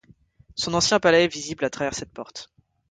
[0.55, 2.51] Son ancien palais est visible à travers cette porte.